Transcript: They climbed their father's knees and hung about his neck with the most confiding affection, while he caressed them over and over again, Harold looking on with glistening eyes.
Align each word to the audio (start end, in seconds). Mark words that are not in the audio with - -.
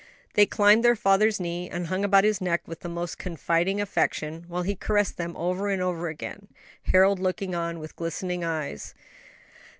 They 0.33 0.47
climbed 0.47 0.83
their 0.83 0.95
father's 0.95 1.39
knees 1.39 1.69
and 1.71 1.85
hung 1.85 2.03
about 2.03 2.23
his 2.23 2.41
neck 2.41 2.67
with 2.67 2.79
the 2.79 2.89
most 2.89 3.19
confiding 3.19 3.79
affection, 3.79 4.45
while 4.47 4.63
he 4.63 4.73
caressed 4.73 5.17
them 5.17 5.37
over 5.37 5.69
and 5.69 5.79
over 5.79 6.07
again, 6.07 6.47
Harold 6.91 7.19
looking 7.19 7.53
on 7.53 7.77
with 7.77 7.95
glistening 7.95 8.43
eyes. 8.43 8.95